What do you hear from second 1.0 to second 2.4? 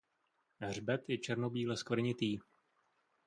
je černobíle skvrnitý.